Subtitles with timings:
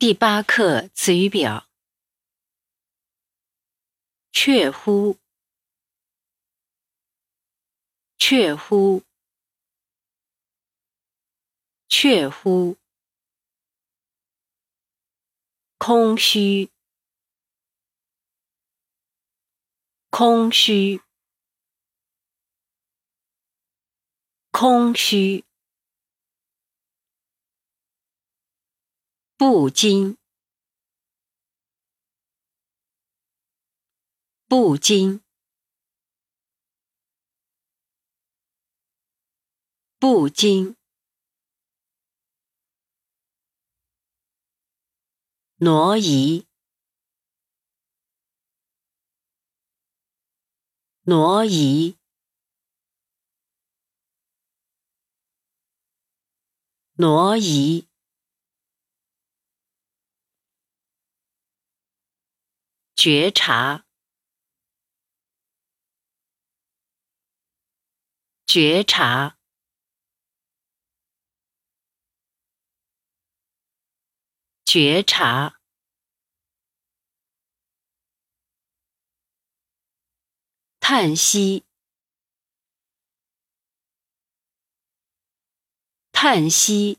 [0.00, 1.66] 第八课词语表：
[4.30, 5.18] 确乎，
[8.16, 9.02] 确乎，
[11.88, 12.76] 确乎，
[15.78, 16.70] 空虚，
[20.10, 21.02] 空虚，
[24.52, 25.47] 空虚。
[29.38, 30.18] 不禁，
[34.48, 35.22] 不禁，
[40.00, 40.74] 不禁，
[45.58, 46.48] 挪移，
[51.02, 51.96] 挪移，
[56.96, 57.87] 挪移。
[62.98, 63.84] 觉察，
[68.44, 69.38] 觉察，
[74.64, 75.60] 觉察，
[80.80, 81.64] 叹息，
[86.10, 86.98] 叹息，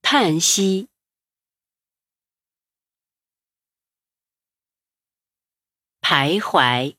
[0.00, 0.91] 叹息。
[6.12, 6.98] 徘徊，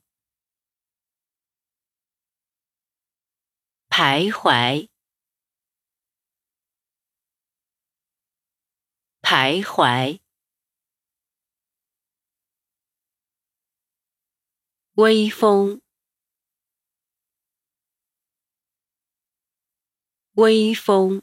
[3.88, 4.88] 徘徊，
[9.22, 10.18] 徘徊。
[14.94, 15.80] 微风，
[20.32, 21.22] 微风，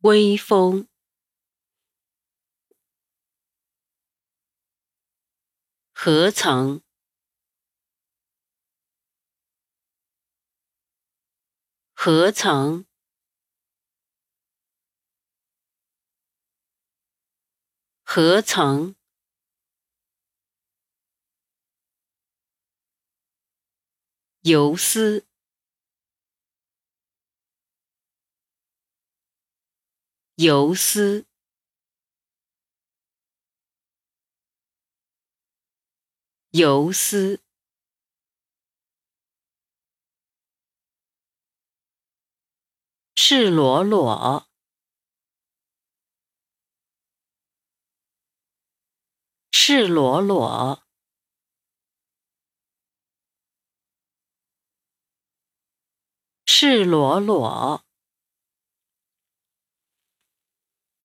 [0.00, 0.89] 微风。
[6.02, 6.80] 何曾
[11.92, 12.86] 何曾
[18.02, 18.96] 何曾
[24.40, 25.26] 游丝。
[30.36, 31.29] 游丝。
[36.52, 37.40] 游丝，
[43.14, 44.48] 赤裸裸，
[49.52, 50.82] 赤裸裸，
[56.44, 57.84] 赤裸裸。